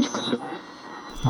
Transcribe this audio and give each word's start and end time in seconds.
message. 0.00 0.40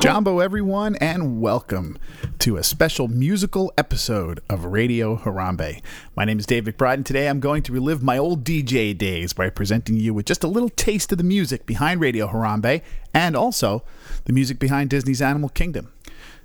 Jambo, 0.00 0.40
everyone, 0.40 0.96
and 0.96 1.40
welcome 1.40 1.98
to 2.38 2.56
a 2.56 2.64
special 2.64 3.08
musical 3.08 3.72
episode 3.76 4.40
of 4.48 4.64
Radio 4.64 5.16
Harambe. 5.16 5.82
My 6.16 6.24
name 6.24 6.38
is 6.38 6.46
Dave 6.46 6.64
McBride, 6.64 6.94
and 6.94 7.06
today 7.06 7.28
I'm 7.28 7.40
going 7.40 7.62
to 7.64 7.72
relive 7.72 8.02
my 8.02 8.16
old 8.16 8.42
DJ 8.42 8.96
days 8.96 9.34
by 9.34 9.50
presenting 9.50 9.98
you 9.98 10.14
with 10.14 10.26
just 10.26 10.42
a 10.42 10.48
little 10.48 10.70
taste 10.70 11.12
of 11.12 11.18
the 11.18 11.24
music 11.24 11.66
behind 11.66 12.00
Radio 12.00 12.26
Harambe 12.26 12.82
and 13.12 13.36
also 13.36 13.84
the 14.24 14.32
music 14.32 14.58
behind 14.58 14.90
Disney's 14.90 15.22
Animal 15.22 15.50
Kingdom. 15.50 15.92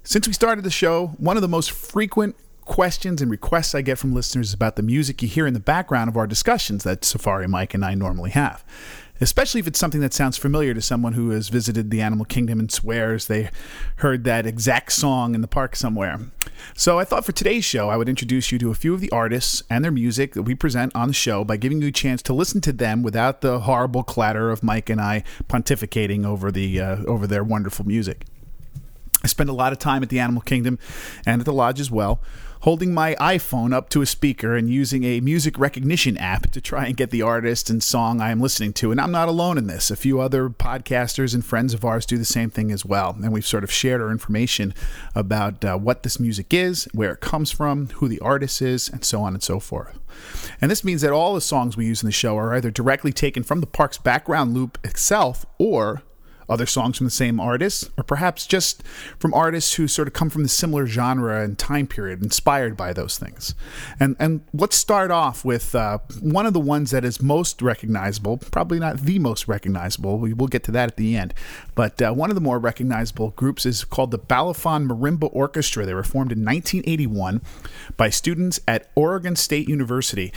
Since 0.04 0.27
we 0.27 0.33
started 0.33 0.63
the 0.63 0.70
show, 0.70 1.07
one 1.17 1.38
of 1.38 1.41
the 1.41 1.47
most 1.47 1.71
frequent 1.71 2.36
questions 2.65 3.20
and 3.20 3.31
requests 3.31 3.73
I 3.73 3.81
get 3.81 3.97
from 3.97 4.13
listeners 4.13 4.49
is 4.49 4.54
about 4.54 4.75
the 4.75 4.83
music 4.83 5.23
you 5.23 5.27
hear 5.27 5.47
in 5.47 5.55
the 5.55 5.59
background 5.59 6.07
of 6.09 6.17
our 6.17 6.27
discussions 6.27 6.83
that 6.83 7.04
Safari 7.04 7.47
Mike 7.47 7.73
and 7.73 7.83
I 7.83 7.95
normally 7.95 8.29
have 8.31 8.63
especially 9.21 9.59
if 9.59 9.67
it's 9.67 9.79
something 9.79 10.01
that 10.01 10.13
sounds 10.13 10.38
familiar 10.38 10.73
to 10.73 10.81
someone 10.81 11.13
who 11.13 11.31
has 11.31 11.49
visited 11.49 11.91
the 11.91 12.02
animal 12.02 12.25
kingdom 12.25 12.59
and 12.59 12.71
swears 12.71 13.27
they 13.27 13.49
heard 13.98 14.23
that 14.23 14.45
exact 14.45 14.91
song 14.91 15.35
in 15.35 15.41
the 15.41 15.48
park 15.48 15.75
somewhere. 15.75 16.20
So 16.75 16.99
I 16.99 17.03
thought 17.03 17.25
for 17.25 17.31
today's 17.31 17.66
show, 17.66 17.89
I 17.89 17.97
would 17.97 18.09
introduce 18.09 18.52
you 18.52 18.59
to 18.59 18.71
a 18.71 18.75
few 18.75 18.94
of 18.94 19.02
the 19.02 19.11
artists 19.11 19.63
and 19.70 19.84
their 19.84 19.91
music 19.91 20.34
that 20.34 20.44
we 20.44 20.55
present 20.55 20.95
on 20.95 21.08
the 21.08 21.13
show 21.13 21.44
by 21.44 21.58
giving 21.58 21.81
you 21.81 21.88
a 21.88 21.91
chance 21.91 22.21
to 22.23 22.34
listen 22.34 22.61
to 22.61 22.73
them 22.73 23.03
without 23.03 23.41
the 23.41 23.61
horrible 23.61 24.03
clatter 24.03 24.52
of 24.52 24.63
Mike 24.63 24.89
and 24.89 25.02
I 25.02 25.23
pontificating 25.47 26.25
over 26.25 26.52
the 26.52 26.80
uh, 26.80 27.03
over 27.05 27.27
their 27.27 27.44
wonderful 27.44 27.86
music. 27.86 28.25
I 29.23 29.27
spend 29.27 29.49
a 29.49 29.53
lot 29.53 29.73
of 29.73 29.80
time 29.80 30.02
at 30.02 30.09
the 30.09 30.20
animal 30.20 30.41
kingdom 30.41 30.80
and 31.25 31.41
at 31.41 31.45
the 31.45 31.53
lodge 31.53 31.80
as 31.80 31.91
well 31.91 32.22
holding 32.62 32.94
my 32.94 33.16
iPhone 33.16 33.73
up 33.73 33.90
to 33.90 34.02
a 34.02 34.05
speaker 34.05 34.55
and 34.55 34.70
using 34.70 35.04
a 35.04 35.22
music 35.22 35.58
recognition 35.58 36.17
app 36.17 36.52
to 36.52 36.59
try 36.59 36.86
and 36.86 36.98
get 36.98 37.09
the 37.09 37.22
artist 37.22 37.70
and 37.70 37.81
song 37.81 38.20
I 38.20 38.31
am 38.31 38.41
listening 38.41 38.73
to. 38.73 38.91
And 38.91 39.00
I'm 39.00 39.12
not 39.12 39.30
alone 39.30 39.58
in 39.58 39.67
this. 39.67 39.90
A 39.90 39.95
few 39.95 40.20
other 40.20 40.50
podcasters 40.50 41.34
and 41.34 41.45
friends 41.45 41.73
of 41.73 41.86
ours 41.86 42.05
do 42.05 42.17
the 42.17 42.26
same 42.26 42.50
thing 42.50 42.72
as 42.72 42.84
well. 42.84 43.16
And 43.22 43.31
we've 43.31 43.45
sort 43.45 43.64
of 43.64 43.72
shared 43.72 44.02
our 44.02 44.11
information 44.11 44.73
about 45.16 45.64
uh, 45.64 45.78
what 45.78 46.03
this 46.03 46.20
music 46.20 46.53
is, 46.53 46.88
where 46.94 47.14
it 47.14 47.22
comes 47.22 47.52
from, 47.52 47.88
who 47.95 48.08
the 48.08 48.20
artist 48.20 48.61
is, 48.61 48.89
and 48.89 49.05
so 49.05 49.22
on 49.22 49.33
and 49.33 49.44
so 49.44 49.59
forth. 49.59 49.98
And 50.59 50.70
this 50.70 50.83
means 50.83 51.02
that 51.02 51.14
all 51.14 51.33
the 51.33 51.42
songs 51.42 51.78
we 51.78 51.86
use 51.86 52.03
in 52.03 52.08
the 52.08 52.11
show 52.11 52.38
are 52.38 52.53
either 52.53 52.72
directly 52.72 53.14
taken 53.14 53.44
from 53.44 53.61
the 53.61 53.67
park's 53.67 53.98
background 53.98 54.53
loop 54.53 54.78
itself 54.83 55.45
or 55.58 56.02
other 56.50 56.66
songs 56.66 56.97
from 56.97 57.05
the 57.05 57.11
same 57.11 57.39
artist, 57.39 57.89
or 57.97 58.03
perhaps 58.03 58.47
just 58.47 58.83
from 59.19 59.33
artists 59.33 59.75
who 59.75 59.88
sort 59.88 60.08
of 60.08 60.14
come 60.14 60.30
from 60.30 60.44
the 60.44 60.50
similar 60.50 60.86
genre 60.88 61.44
and 61.44 61.58
time 61.58 61.88
period, 61.88 62.23
inspired 62.23 62.75
by 62.75 62.94
those 62.94 63.17
things. 63.17 63.55
And 64.00 64.16
and 64.19 64.42
let's 64.53 64.75
start 64.75 65.11
off 65.11 65.45
with 65.45 65.75
uh, 65.75 66.00
one 66.22 66.45
of 66.45 66.53
the 66.53 66.59
ones 66.59 66.92
that 66.92 67.05
is 67.05 67.22
most 67.22 67.61
recognizable, 67.61 68.38
probably 68.38 68.80
not 68.80 69.02
the 69.02 69.20
most 69.20 69.47
recognizable. 69.47 70.17
We 70.17 70.33
will 70.33 70.47
get 70.47 70.64
to 70.66 70.72
that 70.72 70.89
at 70.89 70.97
the 70.97 71.16
end, 71.16 71.33
but 71.75 72.02
uh, 72.02 72.14
one 72.14 72.30
of 72.30 72.36
the 72.36 72.42
more 72.42 72.59
recognizable 72.59 73.31
groups 73.31 73.66
is 73.66 73.83
called 73.83 74.11
the 74.11 74.20
Balafon 74.20 74.88
Marimba 74.88 75.30
Orchestra. 75.31 75.86
They 75.86 75.94
were 75.94 76.03
formed 76.03 76.31
in 76.31 76.39
1981 76.39 77.42
by 77.97 78.09
students 78.09 78.59
at 78.67 78.89
Oregon 78.95 79.36
State 79.36 79.70
University. 79.70 80.33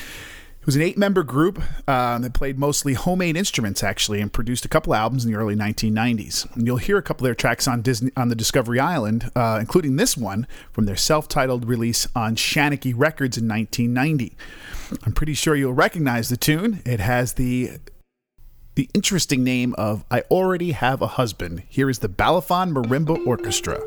It 0.63 0.67
was 0.67 0.77
an 0.77 0.83
eight 0.83 0.97
member 0.97 1.25
group 1.25 1.61
uh, 1.89 2.21
that 2.21 2.35
played 2.35 2.57
mostly 2.57 2.95
homemade 2.95 3.37
instruments, 3.37 3.83
actually, 3.83 4.21
and 4.21 4.33
produced 4.33 4.65
a 4.65 4.69
couple 4.69 4.95
albums 4.95 5.25
in 5.25 5.33
the 5.33 5.37
early 5.37 5.57
1990s. 5.57 6.55
And 6.55 6.65
you'll 6.65 6.77
hear 6.77 6.97
a 6.97 7.03
couple 7.03 7.27
of 7.27 7.31
their 7.31 7.35
tracks 7.35 7.67
on 7.67 7.83
Disney 7.83 8.13
on 8.17 8.29
the 8.29 8.37
Discovery 8.37 8.79
Island, 8.79 9.29
uh, 9.35 9.59
including 9.59 9.97
this 9.97 10.17
one 10.17 10.47
from 10.71 10.87
their 10.87 10.95
self 10.95 11.27
titled 11.27 11.65
release 11.65 12.07
on 12.15 12.37
Shanachie 12.37 12.95
Records 12.97 13.37
in 13.37 13.49
1990. 13.49 14.37
I'm 15.05 15.13
pretty 15.13 15.35
sure 15.35 15.57
you'll 15.57 15.73
recognize 15.73 16.29
the 16.29 16.37
tune. 16.37 16.81
It 16.87 17.01
has 17.01 17.33
the 17.33 17.79
the 18.77 18.89
interesting 18.95 19.43
name 19.43 19.75
of 19.77 20.05
I 20.13 20.21
Already 20.31 20.71
Have 20.73 21.03
a 21.03 21.09
Husband. 21.09 21.65
Here 21.69 21.91
is 21.91 21.99
the 21.99 22.09
Balafon 22.09 22.73
Marimba 22.73 23.27
Orchestra. 23.27 23.81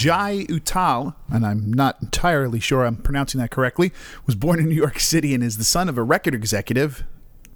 Jai 0.00 0.46
Uttal, 0.48 1.14
and 1.28 1.44
I'm 1.44 1.70
not 1.70 1.98
entirely 2.00 2.58
sure 2.58 2.86
I'm 2.86 2.96
pronouncing 2.96 3.38
that 3.38 3.50
correctly, 3.50 3.92
was 4.24 4.34
born 4.34 4.58
in 4.58 4.66
New 4.66 4.74
York 4.74 4.98
City 4.98 5.34
and 5.34 5.44
is 5.44 5.58
the 5.58 5.64
son 5.64 5.90
of 5.90 5.98
a 5.98 6.02
record 6.02 6.34
executive 6.34 7.04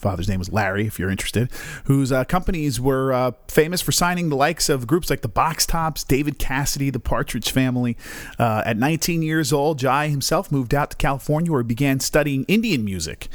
father's 0.05 0.29
name 0.29 0.39
was 0.39 0.53
Larry, 0.53 0.87
if 0.87 0.99
you're 0.99 1.11
interested, 1.11 1.51
whose 1.85 2.13
uh, 2.13 2.25
companies 2.25 2.79
were 2.79 3.11
uh, 3.11 3.33
famous 3.49 3.81
for 3.81 3.91
signing 3.91 4.29
the 4.29 4.37
likes 4.37 4.69
of 4.69 4.87
groups 4.87 5.09
like 5.09 5.23
the 5.23 5.29
Box 5.29 5.65
Tops, 5.65 6.05
David 6.05 6.39
Cassidy, 6.39 6.91
the 6.91 7.01
Partridge 7.01 7.51
Family. 7.51 7.97
Uh, 8.39 8.63
at 8.67 8.77
19 8.77 9.23
years 9.23 9.51
old, 9.51 9.79
Jai 9.79 10.09
himself 10.09 10.53
moved 10.53 10.75
out 10.75 10.91
to 10.91 10.97
California 10.99 11.51
where 11.51 11.63
he 11.63 11.67
began 11.67 12.01
studying 12.01 12.45
Indian 12.45 12.85
music, 12.85 13.29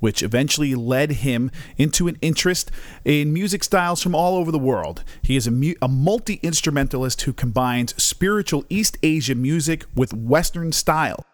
which 0.00 0.20
eventually 0.20 0.74
led 0.74 1.12
him 1.12 1.48
into 1.78 2.08
an 2.08 2.18
interest 2.20 2.72
in 3.04 3.32
music 3.32 3.62
styles 3.62 4.02
from 4.02 4.14
all 4.14 4.36
over 4.36 4.50
the 4.50 4.58
world. 4.58 5.04
He 5.22 5.36
is 5.36 5.46
a, 5.46 5.52
mu- 5.52 5.74
a 5.80 5.86
multi 5.86 6.40
instrumentalist 6.42 7.22
who 7.22 7.32
combines 7.32 7.94
spiritual 8.02 8.64
East 8.68 8.98
Asia 9.04 9.36
music 9.36 9.84
with 9.94 10.12
Western 10.12 10.72
style. 10.72 11.24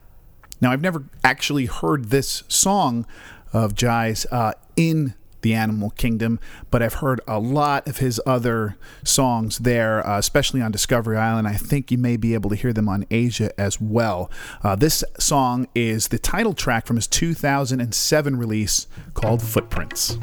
Now, 0.61 0.71
I've 0.71 0.83
never 0.83 1.05
actually 1.25 1.67
heard 1.67 2.11
this 2.11 2.45
song 2.47 3.05
of 3.53 3.75
Jai's 3.75 4.27
uh, 4.31 4.53
in 4.77 5.15
the 5.43 5.55
animal 5.55 5.91
kingdom, 5.91 6.41
but 6.71 6.83
I've 6.83 6.95
heard 6.95 7.21
a 7.29 7.39
lot 7.39 7.87
of 7.87 7.99
his 7.99 8.21
other 8.25 8.77
songs 9.05 9.59
there, 9.59 10.07
uh, 10.07 10.19
especially 10.19 10.63
on 10.63 10.73
Discovery 10.73 11.17
Island. 11.17 11.47
I 11.47 11.55
think 11.55 11.91
you 11.91 11.99
may 11.99 12.17
be 12.17 12.35
able 12.35 12.49
to 12.51 12.57
hear 12.57 12.73
them 12.73 12.89
on 12.89 13.05
Asia 13.11 13.51
as 13.61 13.81
well. 13.81 14.31
Uh, 14.63 14.77
this 14.77 15.05
song 15.19 15.69
is 15.75 16.09
the 16.09 16.19
title 16.19 16.55
track 16.55 16.87
from 16.87 16.97
his 16.97 17.07
2007 17.07 18.37
release 18.37 18.87
called 19.15 19.43
Footprints. 19.43 20.17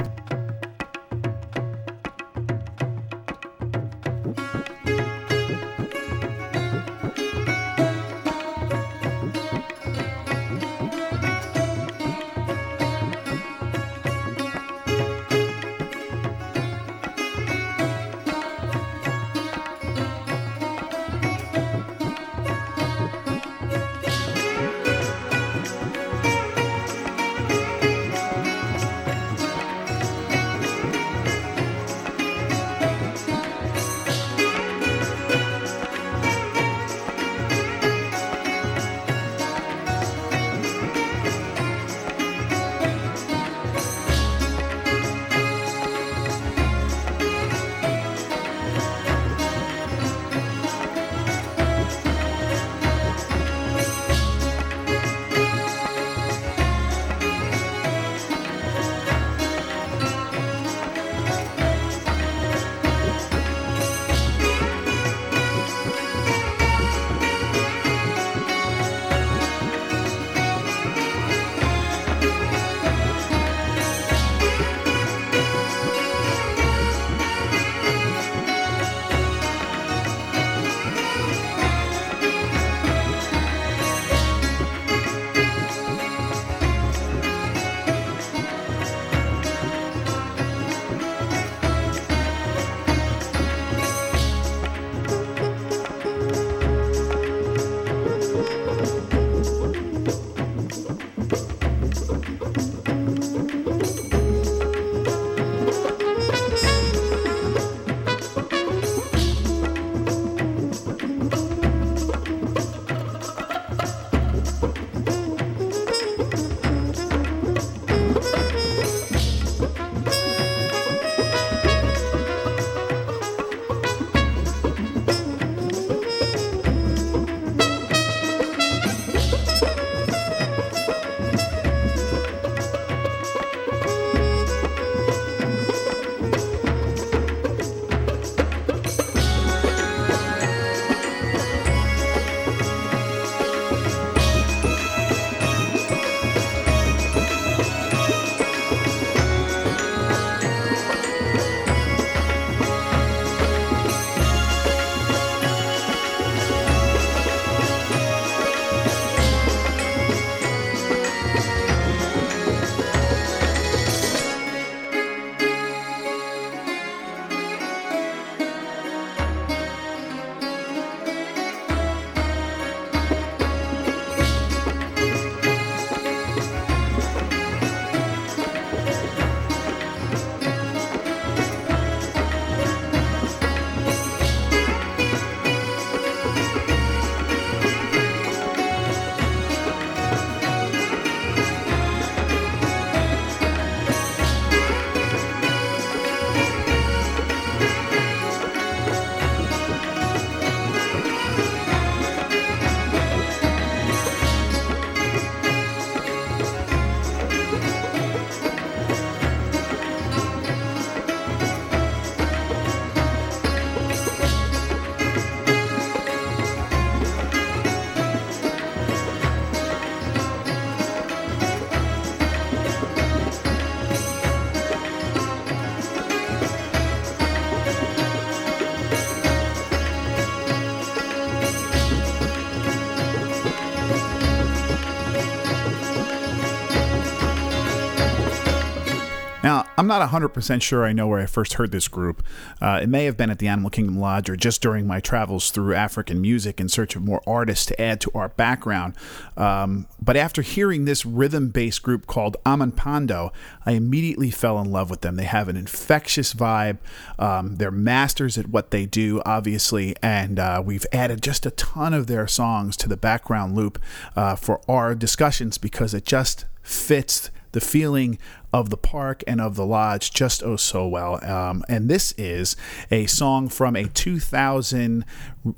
Not 239.90 240.08
100% 240.08 240.62
sure 240.62 240.86
I 240.86 240.94
know 240.94 241.08
where 241.08 241.20
I 241.20 241.26
first 241.26 241.54
heard 241.54 241.72
this 241.72 241.88
group. 241.88 242.22
Uh, 242.62 242.80
it 242.84 242.88
may 242.88 243.06
have 243.06 243.18
been 243.18 243.32
at 243.32 243.40
the 243.40 243.48
Animal 243.48 243.72
Kingdom 243.72 244.00
Lodge 244.00 244.30
or 244.30 244.36
just 244.36 244.62
during 244.62 244.86
my 244.86 245.00
travels 245.00 245.50
through 245.50 245.74
African 245.74 246.22
music 246.22 246.60
in 246.60 246.70
search 246.70 246.96
of 246.96 247.02
more 247.02 247.24
artists 247.26 247.66
to 247.66 247.82
add 247.82 248.00
to 248.02 248.12
our 248.14 248.30
background. 248.30 248.94
Um, 249.36 249.88
but 250.00 250.16
after 250.16 250.44
hearing 250.44 250.86
this 250.86 251.08
rhythm 251.08 251.50
based 251.50 251.82
group 251.82 252.06
called 252.06 252.38
Amampondo, 252.46 253.32
I 253.66 253.72
immediately 253.72 254.30
fell 254.30 254.60
in 254.60 254.72
love 254.72 254.92
with 254.92 255.02
them. 255.02 255.16
They 255.16 255.24
have 255.24 255.50
an 255.50 255.58
infectious 255.58 256.36
vibe. 256.36 256.78
Um, 257.18 257.56
they're 257.56 257.72
masters 257.72 258.38
at 258.38 258.50
what 258.50 258.70
they 258.70 258.86
do, 258.86 259.24
obviously, 259.26 259.96
and 260.04 260.38
uh, 260.38 260.62
we've 260.64 260.86
added 260.94 261.24
just 261.24 261.48
a 261.48 261.52
ton 261.52 261.96
of 261.96 262.06
their 262.06 262.28
songs 262.28 262.78
to 262.78 262.88
the 262.88 262.96
background 262.96 263.56
loop 263.56 263.82
uh, 264.16 264.36
for 264.36 264.62
our 264.70 264.94
discussions 264.94 265.58
because 265.58 265.96
it 265.96 266.06
just 266.06 266.46
fits 266.62 267.32
the 267.52 267.62
feeling 267.62 268.20
of 268.52 268.70
the 268.70 268.78
park 268.78 269.24
and 269.28 269.40
of 269.40 269.56
the 269.56 269.66
lodge 269.66 270.12
just 270.12 270.44
oh 270.44 270.56
so 270.56 270.88
well. 270.88 271.24
Um, 271.24 271.64
and 271.70 271.90
this 271.90 272.14
is 272.18 272.56
a 272.90 273.06
song 273.06 273.50
from 273.50 273.76
a 273.76 273.86
2000 273.86 275.06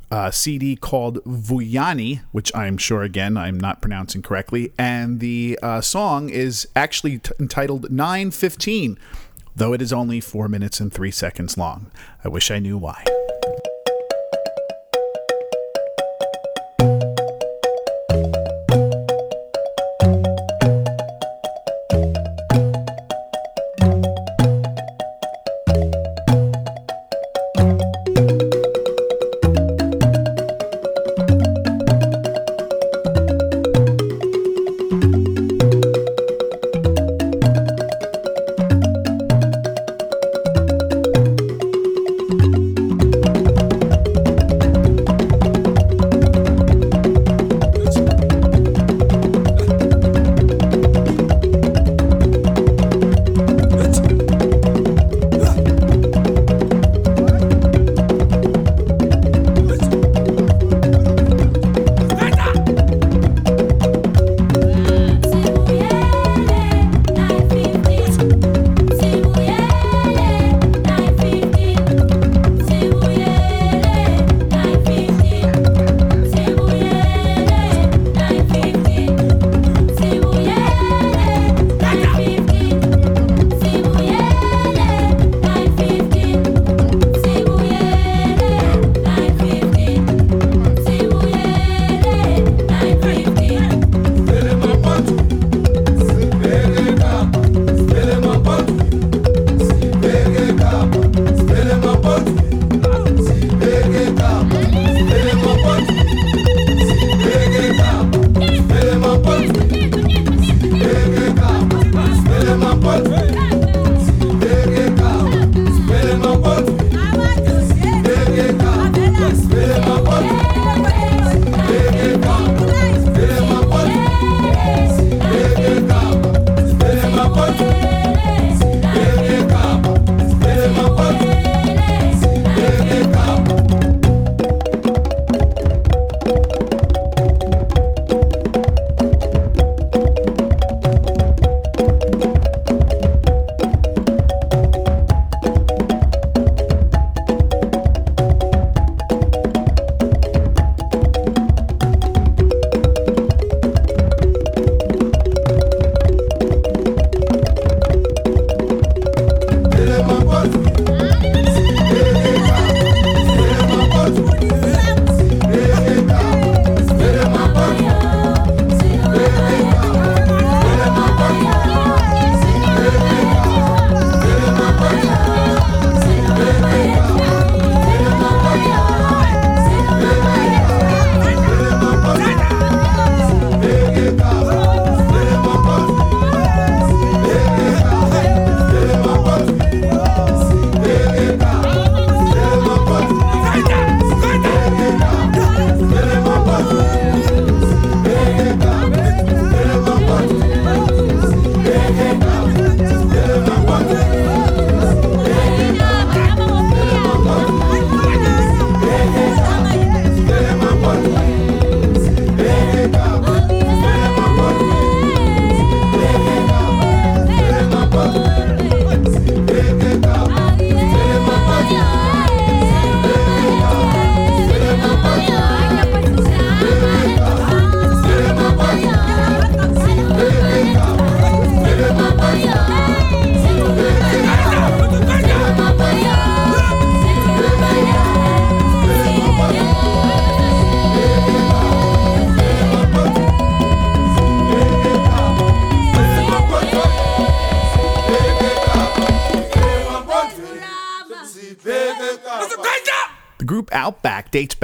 uh, 0.09 0.31
CD 0.31 0.75
called 0.75 1.23
Vuyani, 1.23 2.21
which 2.31 2.53
I'm 2.55 2.77
sure 2.77 3.03
again 3.03 3.37
I'm 3.37 3.59
not 3.59 3.81
pronouncing 3.81 4.21
correctly. 4.21 4.73
And 4.77 5.19
the 5.19 5.57
uh, 5.61 5.81
song 5.81 6.29
is 6.29 6.67
actually 6.75 7.19
t- 7.19 7.31
entitled 7.39 7.91
915, 7.91 8.97
though 9.55 9.73
it 9.73 9.81
is 9.81 9.93
only 9.93 10.19
four 10.19 10.47
minutes 10.47 10.79
and 10.79 10.91
three 10.91 11.11
seconds 11.11 11.57
long. 11.57 11.91
I 12.23 12.29
wish 12.29 12.51
I 12.51 12.59
knew 12.59 12.77
why. 12.77 13.03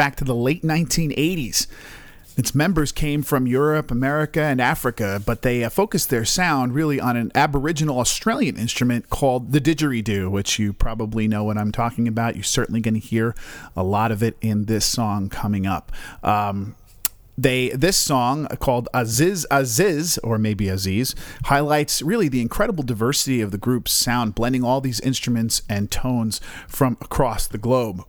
Back 0.07 0.15
to 0.15 0.23
the 0.23 0.33
late 0.33 0.63
1980s. 0.63 1.67
Its 2.37 2.55
members 2.55 2.93
came 2.93 3.21
from 3.21 3.45
Europe, 3.45 3.91
America, 3.91 4.41
and 4.41 4.61
Africa, 4.61 5.21
but 5.25 5.41
they 5.41 5.65
uh, 5.65 5.69
focused 5.69 6.09
their 6.09 6.23
sound 6.23 6.73
really 6.73 6.97
on 6.97 7.17
an 7.17 7.29
Aboriginal 7.35 7.99
Australian 7.99 8.55
instrument 8.55 9.09
called 9.09 9.51
the 9.51 9.59
didgeridoo, 9.59 10.31
which 10.31 10.59
you 10.59 10.71
probably 10.71 11.27
know 11.27 11.43
what 11.43 11.57
I'm 11.57 11.73
talking 11.73 12.07
about. 12.07 12.37
You're 12.37 12.45
certainly 12.45 12.79
going 12.79 12.93
to 12.93 13.01
hear 13.01 13.35
a 13.75 13.83
lot 13.83 14.13
of 14.13 14.23
it 14.23 14.37
in 14.39 14.63
this 14.63 14.85
song 14.85 15.27
coming 15.27 15.67
up. 15.67 15.91
Um, 16.23 16.77
they 17.37 17.69
this 17.71 17.97
song 17.97 18.47
called 18.59 18.87
Aziz 18.93 19.45
Aziz 19.51 20.17
or 20.19 20.37
maybe 20.37 20.69
Aziz 20.69 21.15
highlights 21.43 22.01
really 22.01 22.29
the 22.29 22.41
incredible 22.41 22.83
diversity 22.83 23.41
of 23.41 23.51
the 23.51 23.57
group's 23.57 23.91
sound 23.91 24.35
blending 24.35 24.63
all 24.63 24.79
these 24.79 25.01
instruments 25.01 25.63
and 25.67 25.91
tones 25.91 26.39
from 26.65 26.97
across 27.01 27.45
the 27.45 27.57
globe 27.57 28.05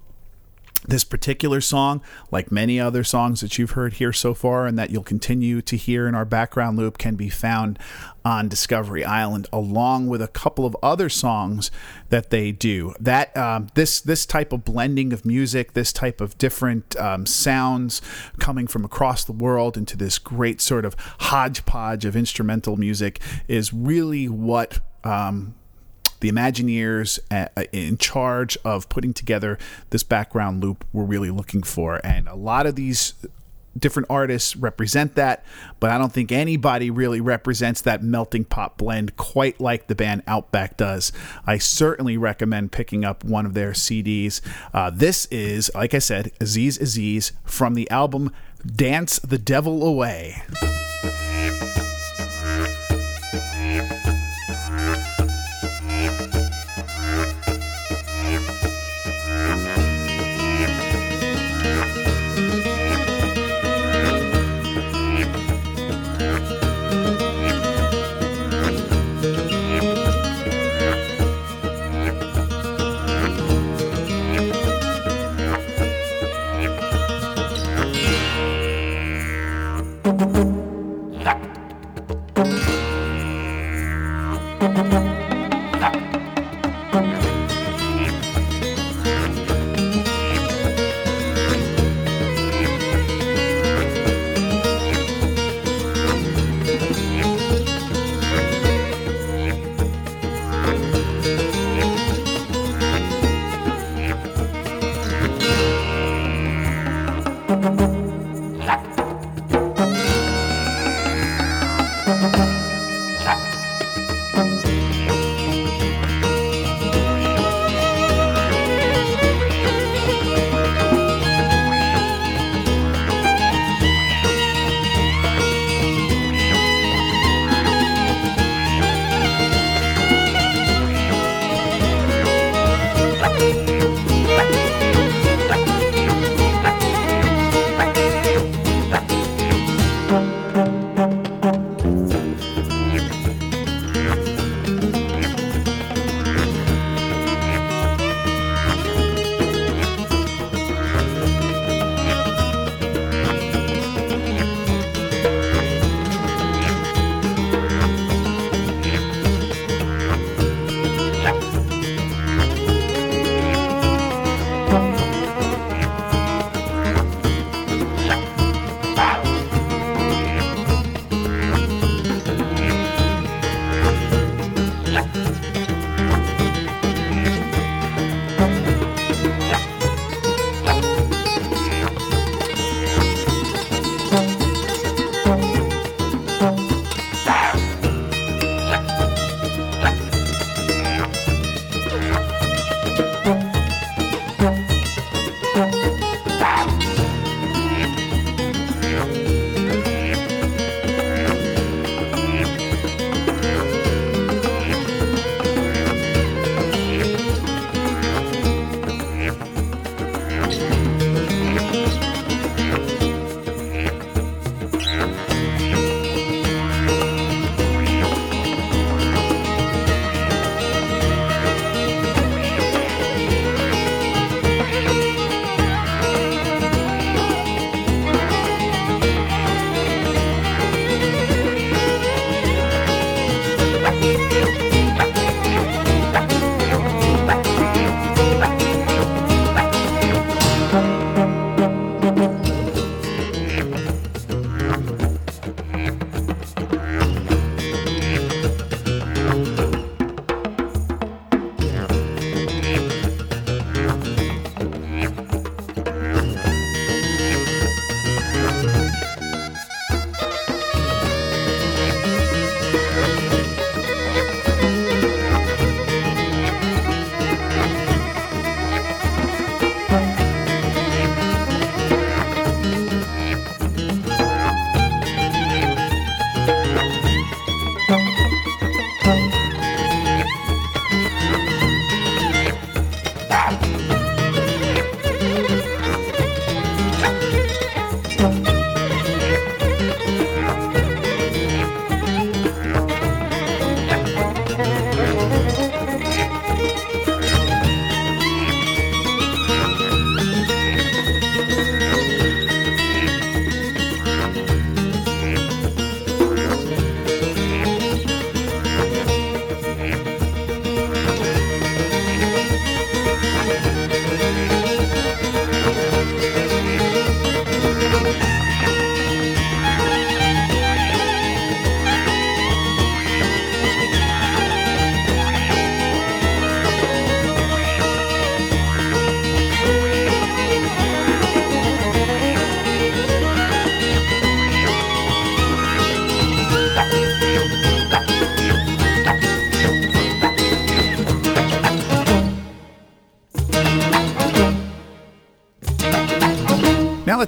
this 0.86 1.04
particular 1.04 1.60
song, 1.60 2.00
like 2.30 2.52
many 2.52 2.78
other 2.80 3.04
songs 3.04 3.40
that 3.40 3.58
you've 3.58 3.72
heard 3.72 3.94
here 3.94 4.12
so 4.12 4.34
far 4.34 4.66
and 4.66 4.78
that 4.78 4.90
you'll 4.90 5.02
continue 5.02 5.60
to 5.62 5.76
hear 5.76 6.06
in 6.06 6.14
our 6.14 6.24
background 6.24 6.78
loop, 6.78 6.98
can 6.98 7.16
be 7.16 7.28
found 7.28 7.78
on 8.24 8.48
Discovery 8.48 9.04
Island, 9.04 9.46
along 9.52 10.08
with 10.08 10.20
a 10.20 10.28
couple 10.28 10.66
of 10.66 10.76
other 10.82 11.08
songs 11.08 11.70
that 12.10 12.30
they 12.30 12.52
do. 12.52 12.94
That 13.00 13.36
um, 13.36 13.68
this 13.74 14.00
this 14.00 14.26
type 14.26 14.52
of 14.52 14.64
blending 14.64 15.12
of 15.12 15.24
music, 15.24 15.72
this 15.72 15.92
type 15.92 16.20
of 16.20 16.36
different 16.38 16.96
um, 16.96 17.26
sounds 17.26 18.02
coming 18.38 18.66
from 18.66 18.84
across 18.84 19.24
the 19.24 19.32
world 19.32 19.76
into 19.76 19.96
this 19.96 20.18
great 20.18 20.60
sort 20.60 20.84
of 20.84 20.94
hodgepodge 21.20 22.04
of 22.04 22.16
instrumental 22.16 22.76
music, 22.76 23.20
is 23.46 23.72
really 23.72 24.28
what 24.28 24.80
um, 25.04 25.54
the 26.20 26.30
Imagineers 26.30 27.18
uh, 27.30 27.48
uh, 27.56 27.64
in 27.72 27.98
charge 27.98 28.56
of 28.64 28.88
putting 28.88 29.12
together 29.12 29.58
this 29.90 30.02
background 30.02 30.62
loop 30.62 30.84
were 30.92 31.04
really 31.04 31.30
looking 31.30 31.62
for. 31.62 32.00
And 32.04 32.28
a 32.28 32.34
lot 32.34 32.66
of 32.66 32.74
these 32.74 33.14
different 33.78 34.08
artists 34.10 34.56
represent 34.56 35.14
that, 35.14 35.44
but 35.80 35.90
I 35.90 35.98
don't 35.98 36.12
think 36.12 36.32
anybody 36.32 36.90
really 36.90 37.20
represents 37.20 37.80
that 37.82 38.02
melting 38.02 38.44
pot 38.44 38.76
blend 38.76 39.16
quite 39.16 39.60
like 39.60 39.86
the 39.86 39.94
band 39.94 40.22
Outback 40.26 40.76
does. 40.76 41.12
I 41.46 41.58
certainly 41.58 42.16
recommend 42.16 42.72
picking 42.72 43.04
up 43.04 43.24
one 43.24 43.46
of 43.46 43.54
their 43.54 43.72
CDs. 43.72 44.40
Uh, 44.72 44.90
this 44.90 45.26
is, 45.26 45.70
like 45.74 45.94
I 45.94 46.00
said, 46.00 46.32
Aziz 46.40 46.78
Aziz 46.78 47.32
from 47.44 47.74
the 47.74 47.88
album 47.90 48.32
Dance 48.66 49.18
the 49.20 49.38
Devil 49.38 49.86
Away. 49.86 50.42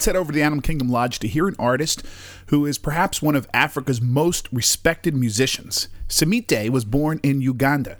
Let's 0.00 0.06
head 0.06 0.16
over 0.16 0.32
to 0.32 0.34
the 0.34 0.42
Animal 0.42 0.62
Kingdom 0.62 0.88
Lodge 0.88 1.18
to 1.18 1.28
hear 1.28 1.46
an 1.46 1.56
artist 1.58 2.02
who 2.46 2.64
is 2.64 2.78
perhaps 2.78 3.20
one 3.20 3.36
of 3.36 3.46
Africa's 3.52 4.00
most 4.00 4.48
respected 4.50 5.14
musicians. 5.14 5.88
Samite 6.08 6.70
was 6.72 6.86
born 6.86 7.20
in 7.22 7.42
Uganda, 7.42 7.98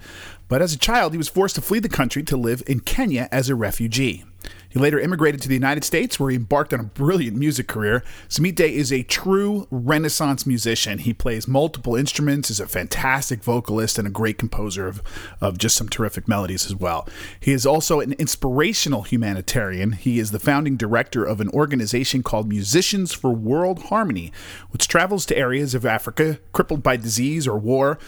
but 0.49 0.63
as 0.63 0.73
a 0.73 0.79
child 0.79 1.13
he 1.13 1.19
was 1.19 1.29
forced 1.29 1.57
to 1.57 1.61
flee 1.61 1.79
the 1.79 1.91
country 1.91 2.23
to 2.23 2.39
live 2.39 2.63
in 2.67 2.81
Kenya 2.81 3.29
as 3.31 3.51
a 3.51 3.55
refugee. 3.55 4.25
He 4.71 4.79
later 4.79 4.99
immigrated 4.99 5.43
to 5.43 5.49
the 5.49 5.55
United 5.55 5.85
States, 5.85 6.19
where 6.19 6.31
he 6.31 6.37
embarked 6.37 6.73
on 6.73 6.81
a 6.81 6.85
brilliant 6.85 7.37
music 7.37 7.67
career. 7.67 8.03
Samite 8.29 8.61
is 8.61 8.93
a 8.93 9.03
true 9.03 9.67
Renaissance 9.71 10.47
musician. 10.47 10.99
He 10.99 11.13
plays 11.13 11.49
multiple 11.49 11.97
instruments, 11.97 12.51
is 12.51 12.61
a 12.61 12.67
fantastic 12.67 13.43
vocalist, 13.43 13.99
and 13.99 14.07
a 14.07 14.11
great 14.11 14.39
composer 14.39 14.87
of, 14.87 15.03
of 15.41 15.59
just 15.59 15.77
some 15.77 15.89
terrific 15.89 16.29
melodies 16.29 16.67
as 16.67 16.75
well. 16.75 17.09
He 17.41 17.53
is 17.53 17.67
also 17.67 18.01
an 18.01 18.13
inspirational 18.13 19.03
humanitarian. 19.03 19.93
He 19.93 20.19
is 20.19 20.31
the 20.31 20.39
founding 20.39 20.77
director 20.77 21.25
of 21.25 21.41
an 21.41 21.49
organization 21.51 22.23
called 22.23 22.49
Musicians 22.49 23.13
for 23.13 23.31
World 23.31 23.85
Harmony, 23.85 24.33
which 24.71 24.89
travels 24.89 25.27
to 25.27 25.37
areas 25.37 25.75
of 25.75 25.85
Africa 25.85 26.39
crippled 26.53 26.83
by 26.83 26.97
disease 26.97 27.49
or 27.49 27.59
war 27.59 27.99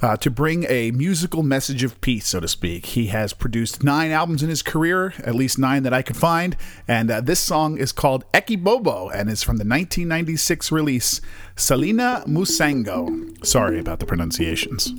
uh, 0.00 0.16
to 0.16 0.30
bring 0.30 0.64
a 0.68 0.90
musical 0.92 1.42
message 1.42 1.82
of 1.82 2.00
peace, 2.00 2.28
so 2.28 2.40
to 2.40 2.48
speak. 2.48 2.86
He 2.86 3.06
has 3.08 3.32
produced 3.32 3.82
nine 3.82 4.10
albums 4.10 4.42
in 4.42 4.48
his 4.48 4.62
career, 4.62 5.14
at 5.18 5.34
least 5.34 5.58
nine 5.58 5.82
that 5.82 5.92
I 5.92 6.02
could 6.08 6.16
find, 6.16 6.56
and 6.88 7.10
uh, 7.10 7.20
this 7.20 7.38
song 7.38 7.78
is 7.78 7.92
called 7.92 8.24
Eki 8.32 8.62
Bobo 8.62 9.10
and 9.10 9.30
is 9.30 9.42
from 9.42 9.58
the 9.58 9.64
1996 9.64 10.72
release 10.72 11.20
Silina 11.54 12.26
Musango. 12.26 13.46
Sorry 13.46 13.78
about 13.78 14.00
the 14.00 14.06
pronunciations. 14.06 14.92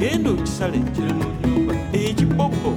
ekisala 0.00 0.76
ekiboko 1.92 2.70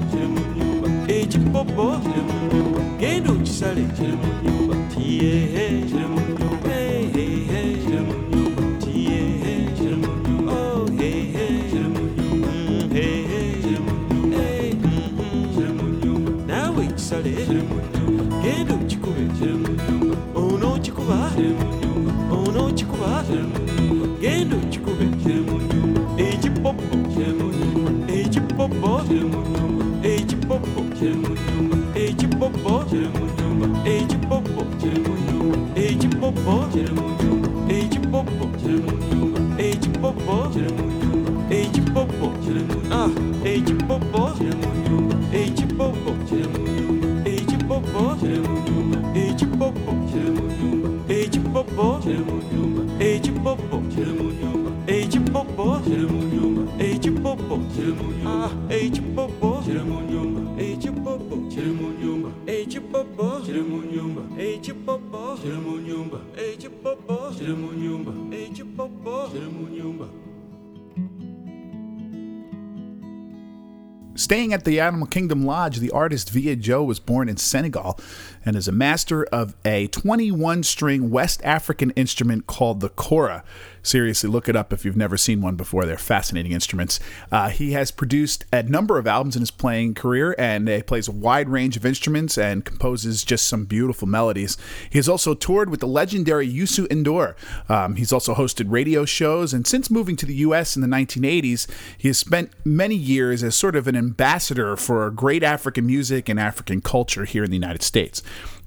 Staying 74.49 74.61
at 74.61 74.65
the 74.65 74.79
Animal 74.79 75.05
Kingdom 75.05 75.45
Lodge, 75.45 75.77
the 75.77 75.91
artist 75.91 76.31
Vieux 76.31 76.55
Diop 76.55 76.87
was 76.87 76.99
born 76.99 77.29
in 77.29 77.37
Senegal 77.37 77.99
and 78.45 78.55
is 78.55 78.67
a 78.67 78.71
master 78.71 79.23
of 79.25 79.55
a 79.65 79.87
21 79.87 80.63
string 80.63 81.09
West 81.09 81.41
African 81.43 81.91
instrument 81.91 82.47
called 82.47 82.79
the 82.79 82.89
kora. 82.89 83.43
Seriously, 83.81 84.29
look 84.29 84.49
it 84.49 84.55
up 84.55 84.73
if 84.73 84.83
you've 84.83 84.97
never 84.97 85.17
seen 85.17 85.41
one 85.41 85.55
before. 85.55 85.85
They're 85.85 85.97
fascinating 85.97 86.51
instruments. 86.51 86.99
Uh, 87.31 87.49
he 87.49 87.71
has 87.71 87.91
produced 87.91 88.45
a 88.51 88.63
number 88.63 88.97
of 88.97 89.07
albums 89.07 89.35
in 89.35 89.41
his 89.41 89.51
playing 89.51 89.93
career 89.93 90.35
and 90.37 90.67
he 90.67 90.81
plays 90.83 91.07
a 91.07 91.11
wide 91.11 91.49
range 91.49 91.77
of 91.77 91.85
instruments 91.85 92.37
and 92.37 92.65
composes 92.65 93.23
just 93.23 93.47
some 93.47 93.65
beautiful 93.65 94.07
melodies. 94.07 94.57
He 94.89 94.97
has 94.97 95.07
also 95.07 95.33
toured 95.33 95.69
with 95.69 95.79
the 95.79 95.87
legendary 95.87 96.47
Youssou 96.47 96.87
N'Dour. 96.87 97.35
Um, 97.69 97.95
he's 97.95 98.11
also 98.11 98.35
hosted 98.35 98.65
radio 98.69 99.05
shows, 99.05 99.53
and 99.53 99.65
since 99.65 99.89
moving 99.89 100.15
to 100.17 100.25
the 100.25 100.35
U.S. 100.35 100.75
in 100.75 100.81
the 100.81 100.87
1980s, 100.87 101.67
he 101.97 102.09
has 102.09 102.17
spent 102.17 102.51
many 102.65 102.95
years 102.95 103.43
as 103.43 103.55
sort 103.55 103.75
of 103.75 103.87
an 103.87 103.95
ambassador 103.95 104.75
for 104.75 105.09
great 105.11 105.43
African 105.43 105.85
music 105.85 106.29
and 106.29 106.39
African 106.39 106.81
culture 106.81 107.25
here 107.25 107.43
in 107.43 107.49
the 107.49 107.57
United 107.57 107.83
States. 107.83 108.21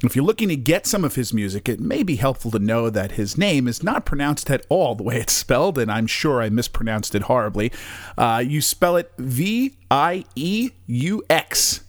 If 0.05 0.17
you're 0.17 0.25
looking 0.25 0.49
to 0.49 0.57
get 0.57 0.85
some 0.85 1.05
of 1.05 1.15
his 1.15 1.33
music, 1.33 1.69
it 1.69 1.79
may 1.79 2.03
be 2.03 2.17
helpful 2.17 2.51
to 2.51 2.59
know 2.59 2.91
that 2.91 3.13
his 3.13 3.39
name 3.39 3.69
is 3.69 3.85
not 3.85 4.05
pronounced 4.05 4.51
at 4.51 4.67
all 4.69 4.97
the 4.97 5.05
way 5.05 5.19
it's 5.19 5.33
spelled, 5.33 5.79
and 5.79 5.93
I'm 5.93 6.09
sure 6.09 6.43
I 6.43 6.51
mispronounced 6.51 7.15
it 7.15 7.23
horribly. 7.23 7.71
Uh, 8.19 8.43
you 8.45 8.61
spell 8.61 8.97
it 8.97 9.13
V 9.17 9.77
I 9.93 10.25
E 10.35 10.71
U 10.87 11.23
X. 11.31 11.85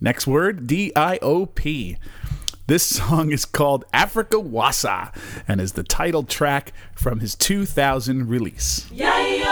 Next 0.00 0.26
word, 0.26 0.66
D 0.66 0.92
I 0.96 1.18
O 1.20 1.44
P. 1.44 1.98
This 2.68 2.84
song 2.84 3.32
is 3.32 3.44
called 3.44 3.84
Africa 3.92 4.36
Wassa 4.36 5.14
and 5.46 5.60
is 5.60 5.72
the 5.72 5.82
title 5.82 6.22
track 6.22 6.72
from 6.94 7.20
his 7.20 7.34
2000 7.34 8.30
release. 8.30 8.88
Yayo, 8.90 9.44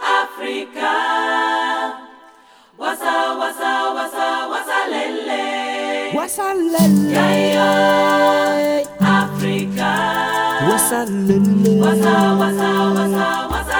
Africa. 0.00 0.96
Wassa, 2.78 3.36
Wassa, 3.36 3.92
Wassa, 3.94 4.48
Wassa. 4.50 4.99
Wasalele, 6.30 7.10
Yayo, 7.12 8.86
Africa. 9.00 9.90
wasalele, 10.70 11.80
Wasa, 11.82 12.10
wasa, 12.38 12.68
wasa, 12.94 13.48
wasa, 13.50 13.78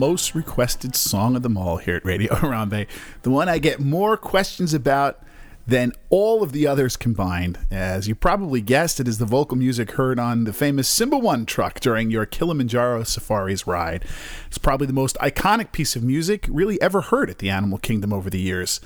most 0.00 0.34
requested 0.34 0.96
song 0.96 1.36
of 1.36 1.42
them 1.42 1.58
all 1.58 1.76
here 1.76 1.94
at 1.94 2.04
Radio 2.06 2.34
Harambe, 2.34 2.86
the 3.20 3.28
one 3.28 3.50
I 3.50 3.58
get 3.58 3.80
more 3.80 4.16
questions 4.16 4.72
about 4.72 5.22
than 5.66 5.92
all 6.10 6.42
of 6.42 6.50
the 6.50 6.66
others 6.66 6.96
combined. 6.96 7.56
As 7.70 8.08
you 8.08 8.16
probably 8.16 8.60
guessed, 8.60 8.98
it 8.98 9.06
is 9.06 9.18
the 9.18 9.24
vocal 9.24 9.56
music 9.56 9.92
heard 9.92 10.18
on 10.18 10.42
the 10.42 10.52
famous 10.52 10.88
Simba 10.88 11.16
One 11.16 11.46
truck 11.46 11.78
during 11.78 12.10
your 12.10 12.26
Kilimanjaro 12.26 13.04
Safaris 13.04 13.64
ride. 13.66 14.04
It's 14.48 14.58
probably 14.58 14.88
the 14.88 14.92
most 14.92 15.16
iconic 15.18 15.70
piece 15.70 15.94
of 15.94 16.02
music 16.02 16.46
really 16.50 16.82
ever 16.82 17.00
heard 17.00 17.30
at 17.30 17.38
the 17.38 17.48
Animal 17.48 17.78
Kingdom 17.78 18.12
over 18.12 18.28
the 18.28 18.40
years. 18.40 18.80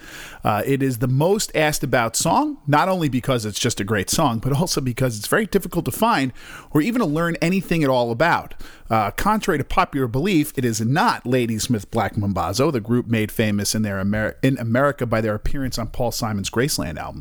Uh, 0.44 0.62
it 0.66 0.82
is 0.82 0.98
the 0.98 1.08
most 1.08 1.50
asked 1.56 1.82
about 1.82 2.14
song, 2.14 2.58
not 2.66 2.90
only 2.90 3.08
because 3.08 3.46
it's 3.46 3.58
just 3.58 3.80
a 3.80 3.84
great 3.84 4.10
song, 4.10 4.38
but 4.38 4.52
also 4.52 4.82
because 4.82 5.18
it's 5.18 5.26
very 5.26 5.46
difficult 5.46 5.86
to 5.86 5.90
find 5.90 6.30
or 6.72 6.82
even 6.82 7.00
to 7.00 7.06
learn 7.06 7.36
anything 7.40 7.82
at 7.82 7.88
all 7.88 8.10
about. 8.10 8.54
Uh, 8.90 9.10
contrary 9.12 9.56
to 9.56 9.64
popular 9.64 10.06
belief, 10.06 10.52
it 10.56 10.64
is 10.64 10.82
not 10.82 11.26
Ladysmith 11.26 11.90
Black 11.90 12.16
Mambazo, 12.16 12.70
the 12.70 12.80
group 12.80 13.06
made 13.06 13.32
famous 13.32 13.74
in 13.74 13.80
their 13.80 13.98
in 14.42 14.58
America 14.58 15.06
by 15.06 15.22
their 15.22 15.34
appearance 15.34 15.78
on 15.78 15.86
Paul 15.88 16.12
Simon's 16.12 16.50
Graceland 16.50 16.98
album. 16.98 17.13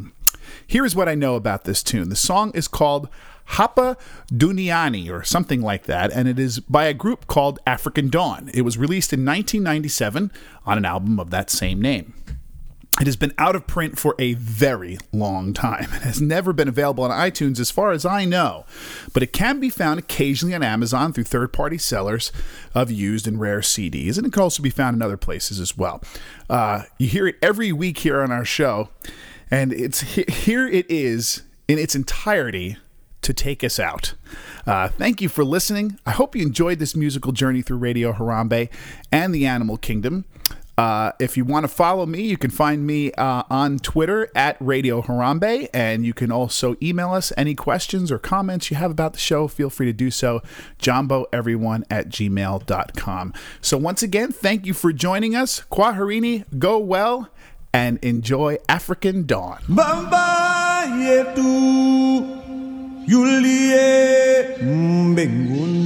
Here 0.66 0.86
is 0.86 0.96
what 0.96 1.10
I 1.10 1.16
know 1.16 1.36
about 1.36 1.64
this 1.64 1.84
tune. 1.84 2.10
The 2.10 2.16
song 2.16 2.52
is 2.54 2.68
called 2.68 3.10
Hapa 3.50 3.98
Duniani 4.32 5.12
or 5.12 5.24
something 5.24 5.62
like 5.62 5.84
that, 5.84 6.12
and 6.12 6.28
it 6.28 6.40
is 6.40 6.60
by 6.60 6.86
a 6.86 6.94
group 6.94 7.28
called 7.28 7.60
African 7.68 8.10
Dawn. 8.10 8.50
It 8.54 8.62
was 8.62 8.78
released 8.78 9.14
in 9.14 9.26
1997 9.26 10.32
on 10.66 10.78
an 10.78 10.86
album 10.86 11.20
of 11.20 11.30
that 11.32 11.50
same 11.50 11.82
name. 11.82 12.14
It 13.02 13.08
has 13.08 13.16
been 13.16 13.34
out 13.40 13.56
of 13.56 13.66
print 13.66 13.98
for 13.98 14.16
a 14.20 14.34
very 14.36 15.00
long 15.12 15.52
time 15.54 15.88
and 15.92 16.04
has 16.04 16.22
never 16.22 16.54
been 16.54 16.68
available 16.68 17.04
on 17.04 17.10
iTunes 17.10 17.60
as 17.60 17.72
far 17.72 17.92
as 17.92 18.06
I 18.06 18.24
know, 18.24 18.66
but 19.14 19.24
it 19.24 19.34
can 19.34 19.60
be 19.60 19.70
found 19.70 19.98
occasionally 19.98 20.54
on 20.54 20.62
Amazon 20.62 21.12
through 21.12 21.24
third 21.24 21.52
party 21.54 21.80
sellers 21.80 22.32
of 22.76 22.92
used 22.92 23.28
and 23.28 23.40
rare 23.40 23.62
CDs, 23.62 24.18
and 24.18 24.28
it 24.28 24.34
can 24.34 24.44
also 24.44 24.62
be 24.62 24.70
found 24.70 24.96
in 24.96 25.02
other 25.02 25.18
places 25.18 25.60
as 25.60 25.76
well. 25.76 26.04
Uh, 26.48 26.84
you 27.00 27.08
hear 27.08 27.26
it 27.26 27.36
every 27.42 27.72
week 27.72 27.98
here 27.98 28.22
on 28.22 28.32
our 28.32 28.46
show, 28.46 28.90
and 29.54 29.72
it's 29.72 30.02
here 30.02 30.68
it 30.68 30.90
is 30.90 31.44
in 31.68 31.78
its 31.78 31.94
entirety 31.94 32.78
to 33.22 33.34
take 33.34 33.64
us 33.64 33.80
out. 33.80 34.16
Uh, 34.66 34.88
thank 34.88 35.22
you 35.22 35.30
for 35.30 35.46
listening. 35.46 36.00
I 36.08 36.12
hope 36.12 36.36
you 36.36 36.42
enjoyed 36.42 36.80
this 36.80 36.96
musical 36.96 37.32
journey 37.32 37.62
through 37.62 37.78
Radio 37.78 38.14
Harambe 38.14 38.70
and 39.12 39.34
the 39.34 39.46
Animal 39.46 39.78
Kingdom. 39.78 40.26
Uh, 40.76 41.12
if 41.20 41.38
you 41.38 41.46
want 41.46 41.66
to 41.66 41.68
follow 41.68 42.08
me, 42.08 42.24
you 42.24 42.36
can 42.36 42.50
find 42.50 42.88
me 42.88 43.12
uh, 43.12 43.44
on 43.52 43.78
Twitter 43.78 44.32
at 44.34 44.58
Radio 44.60 45.04
Harambe, 45.04 45.70
and 45.72 46.04
you 46.04 46.16
can 46.16 46.32
also 46.32 46.76
email 46.82 47.14
us 47.14 47.32
any 47.38 47.54
questions 47.54 48.12
or 48.12 48.18
comments 48.18 48.72
you 48.72 48.78
have 48.78 48.90
about 48.90 49.14
the 49.14 49.20
show. 49.20 49.48
Feel 49.48 49.70
free 49.70 49.86
to 49.86 49.94
do 49.94 50.10
so. 50.10 50.42
JamboEveryone 50.80 51.84
at 51.92 52.10
gmail.com. 52.10 53.34
So, 53.62 53.78
once 53.78 54.02
again, 54.02 54.32
thank 54.32 54.66
you 54.66 54.74
for 54.74 54.92
joining 54.92 55.36
us. 55.36 55.62
Kwaharini, 55.72 56.44
go 56.58 56.80
well, 56.80 57.30
and 57.74 57.98
enjoy 58.04 58.58
African 58.70 59.26
Dawn. 59.26 59.58
Mbinguni. 65.12 65.84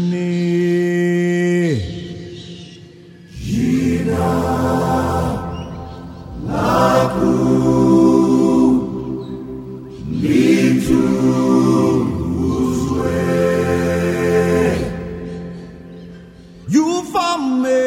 Yufame 16.70 17.78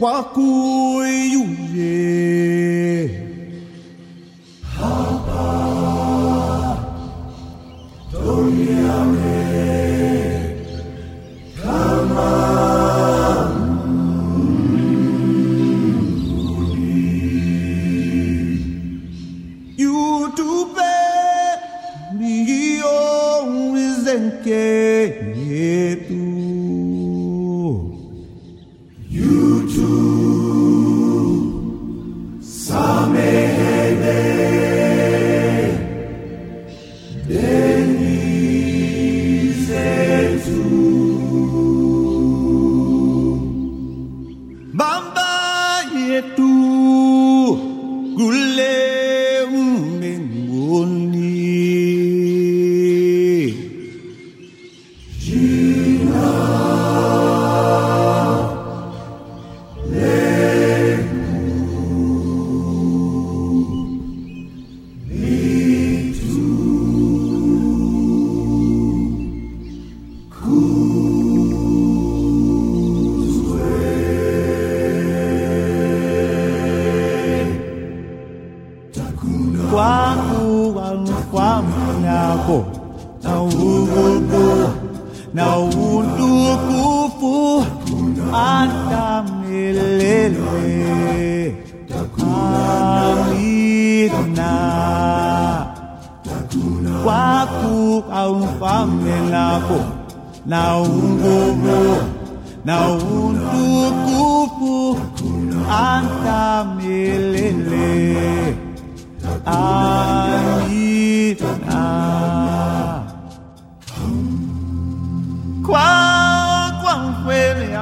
wakuyuye. 0.00 1.39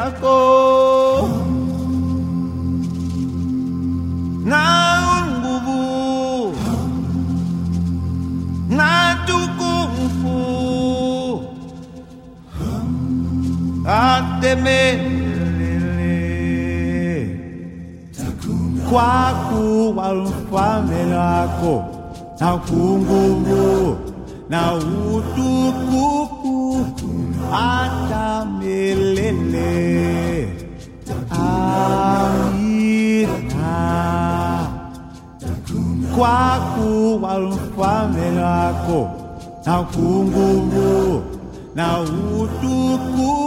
ako. 0.08 0.40
Ng 4.48 5.28
bubu? 5.44 5.84
Na 8.72 9.16
tukungfu 9.28 10.40
at 13.88 14.24
temelele 14.44 16.16
kwaku 18.88 19.92
walufamela 19.96 21.48
ako 21.48 21.74
na 22.40 22.56
kunguru 22.68 23.96
na 24.48 24.76
utukufu 24.76 26.17
na 39.68 39.80
ukungugu 39.80 41.22
na 41.74 42.00
utukufu. 42.00 43.37